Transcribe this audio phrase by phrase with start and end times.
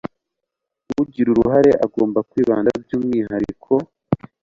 [1.01, 3.73] ugira uruhare agomba kwibanda by umwihariko